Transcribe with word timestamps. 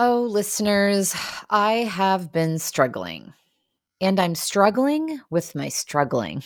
Oh, 0.00 0.28
listeners, 0.30 1.12
I 1.50 1.72
have 1.78 2.30
been 2.30 2.60
struggling, 2.60 3.32
and 4.00 4.20
I'm 4.20 4.36
struggling 4.36 5.18
with 5.28 5.56
my 5.56 5.70
struggling. 5.70 6.44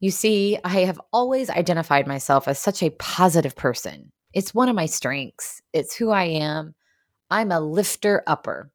You 0.00 0.10
see, 0.10 0.56
I 0.64 0.86
have 0.86 0.98
always 1.12 1.50
identified 1.50 2.06
myself 2.06 2.48
as 2.48 2.58
such 2.58 2.82
a 2.82 2.88
positive 2.92 3.56
person. 3.56 4.10
It's 4.32 4.54
one 4.54 4.70
of 4.70 4.74
my 4.74 4.86
strengths, 4.86 5.60
it's 5.74 5.94
who 5.94 6.08
I 6.08 6.24
am. 6.24 6.74
I'm 7.30 7.52
a 7.52 7.60
lifter 7.60 8.22
upper. 8.26 8.70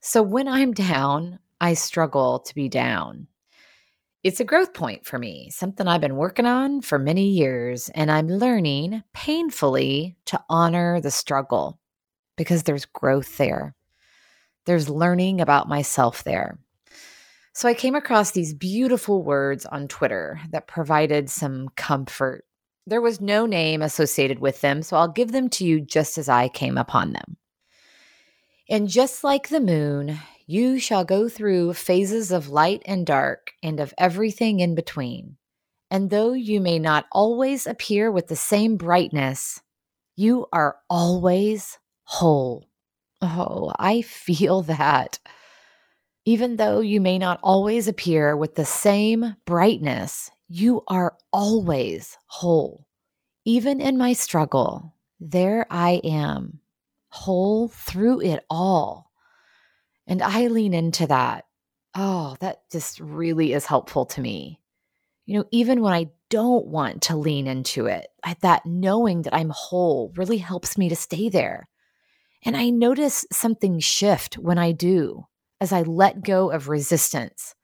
So 0.00 0.22
when 0.22 0.46
I'm 0.46 0.72
down, 0.72 1.40
I 1.60 1.74
struggle 1.74 2.38
to 2.38 2.54
be 2.54 2.68
down. 2.68 3.26
It's 4.22 4.38
a 4.38 4.44
growth 4.44 4.72
point 4.72 5.04
for 5.04 5.18
me, 5.18 5.50
something 5.50 5.88
I've 5.88 6.00
been 6.00 6.14
working 6.14 6.46
on 6.46 6.80
for 6.80 6.96
many 6.96 7.26
years, 7.30 7.88
and 7.88 8.08
I'm 8.08 8.28
learning 8.28 9.02
painfully 9.12 10.16
to 10.26 10.40
honor 10.48 11.00
the 11.00 11.10
struggle 11.10 11.79
because 12.40 12.62
there's 12.62 12.86
growth 12.86 13.36
there. 13.36 13.74
There's 14.64 14.88
learning 14.88 15.42
about 15.42 15.68
myself 15.68 16.24
there. 16.24 16.58
So 17.52 17.68
I 17.68 17.74
came 17.74 17.94
across 17.94 18.30
these 18.30 18.54
beautiful 18.54 19.22
words 19.22 19.66
on 19.66 19.88
Twitter 19.88 20.40
that 20.50 20.66
provided 20.66 21.28
some 21.28 21.68
comfort. 21.76 22.46
There 22.86 23.02
was 23.02 23.20
no 23.20 23.44
name 23.44 23.82
associated 23.82 24.38
with 24.38 24.62
them, 24.62 24.80
so 24.80 24.96
I'll 24.96 25.12
give 25.12 25.32
them 25.32 25.50
to 25.50 25.66
you 25.66 25.82
just 25.82 26.16
as 26.16 26.30
I 26.30 26.48
came 26.48 26.78
upon 26.78 27.12
them. 27.12 27.36
And 28.70 28.88
just 28.88 29.22
like 29.22 29.50
the 29.50 29.60
moon, 29.60 30.18
you 30.46 30.78
shall 30.78 31.04
go 31.04 31.28
through 31.28 31.74
phases 31.74 32.32
of 32.32 32.48
light 32.48 32.80
and 32.86 33.04
dark 33.04 33.52
and 33.62 33.80
of 33.80 33.92
everything 33.98 34.60
in 34.60 34.74
between. 34.74 35.36
And 35.90 36.08
though 36.08 36.32
you 36.32 36.58
may 36.62 36.78
not 36.78 37.04
always 37.12 37.66
appear 37.66 38.10
with 38.10 38.28
the 38.28 38.34
same 38.34 38.78
brightness, 38.78 39.60
you 40.16 40.46
are 40.54 40.76
always 40.88 41.78
whole. 42.10 42.66
Oh, 43.22 43.72
I 43.78 44.02
feel 44.02 44.62
that. 44.76 45.20
Even 46.24 46.56
though 46.56 46.80
you 46.80 47.00
may 47.00 47.18
not 47.18 47.40
always 47.42 47.88
appear 47.88 48.36
with 48.36 48.56
the 48.56 48.64
same 48.64 49.36
brightness, 49.46 50.30
you 50.48 50.82
are 50.88 51.16
always 51.32 52.18
whole. 52.26 52.86
Even 53.44 53.80
in 53.80 53.96
my 53.96 54.12
struggle, 54.12 54.94
there 55.20 55.66
I 55.70 56.00
am, 56.04 56.60
whole 57.08 57.68
through 57.68 58.20
it 58.22 58.44
all. 58.50 59.12
And 60.06 60.20
I 60.20 60.48
lean 60.48 60.74
into 60.74 61.06
that. 61.06 61.46
Oh, 61.94 62.36
that 62.40 62.68
just 62.70 62.98
really 63.00 63.52
is 63.52 63.66
helpful 63.66 64.04
to 64.06 64.20
me. 64.20 64.60
You 65.26 65.38
know, 65.38 65.44
even 65.52 65.80
when 65.80 65.92
I 65.92 66.10
don't 66.28 66.66
want 66.66 67.02
to 67.02 67.16
lean 67.16 67.46
into 67.46 67.86
it, 67.86 68.08
I, 68.24 68.36
that 68.42 68.66
knowing 68.66 69.22
that 69.22 69.34
I'm 69.34 69.50
whole 69.50 70.12
really 70.16 70.38
helps 70.38 70.76
me 70.76 70.88
to 70.88 70.96
stay 70.96 71.28
there. 71.28 71.68
And 72.44 72.56
I 72.56 72.70
notice 72.70 73.26
something 73.32 73.78
shift 73.80 74.38
when 74.38 74.58
I 74.58 74.72
do 74.72 75.26
as 75.60 75.72
I 75.72 75.82
let 75.82 76.22
go 76.22 76.50
of 76.50 76.68
resistance. 76.68 77.54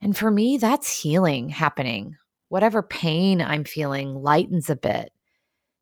And 0.00 0.16
for 0.16 0.30
me, 0.30 0.56
that's 0.56 1.02
healing 1.02 1.48
happening. 1.48 2.16
Whatever 2.48 2.82
pain 2.82 3.42
I'm 3.42 3.64
feeling 3.64 4.14
lightens 4.14 4.70
a 4.70 4.76
bit. 4.76 5.12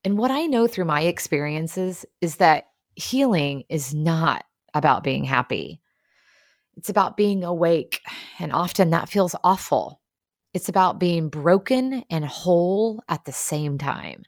And 0.05 0.19
what 0.19 0.31
I 0.31 0.47
know 0.47 0.67
through 0.67 0.87
my 0.87 1.03
experiences 1.03 2.05
is 2.21 2.37
that 2.37 2.67
healing 2.97 3.65
is 3.69 3.95
not 3.95 4.45
about 4.75 5.05
being 5.05 5.25
happy. 5.25 5.81
It's 6.77 6.89
about 6.89 7.17
being 7.17 7.45
awake. 7.45 8.01
And 8.39 8.53
often 8.53 8.91
that 8.91 9.09
feels 9.09 9.37
awful. 9.45 10.01
It's 10.53 10.69
about 10.69 10.99
being 10.99 11.29
broken 11.29 12.05
and 12.11 12.25
whole 12.25 13.03
at 13.09 13.25
the 13.25 13.33
same 13.33 13.79
time 13.79 14.25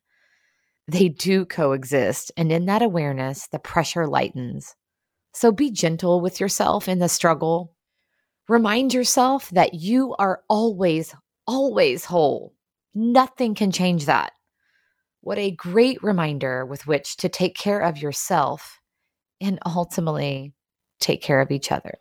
they 0.88 1.08
do 1.10 1.44
coexist. 1.44 2.32
And 2.36 2.50
in 2.50 2.66
that 2.66 2.82
awareness, 2.82 3.46
the 3.48 3.58
pressure 3.58 4.06
lightens. 4.06 4.74
So 5.34 5.52
be 5.52 5.70
gentle 5.70 6.20
with 6.20 6.40
yourself 6.40 6.88
in 6.88 6.98
the 6.98 7.08
struggle. 7.08 7.74
Remind 8.48 8.94
yourself 8.94 9.50
that 9.50 9.74
you 9.74 10.16
are 10.18 10.42
always, 10.48 11.14
always 11.46 12.06
whole. 12.06 12.54
Nothing 12.94 13.54
can 13.54 13.70
change 13.70 14.06
that. 14.06 14.32
What 15.20 15.38
a 15.38 15.50
great 15.50 16.02
reminder 16.02 16.64
with 16.64 16.86
which 16.86 17.18
to 17.18 17.28
take 17.28 17.54
care 17.54 17.80
of 17.80 17.98
yourself 17.98 18.80
and 19.40 19.58
ultimately 19.66 20.54
take 21.00 21.22
care 21.22 21.40
of 21.40 21.50
each 21.50 21.70
other. 21.70 21.96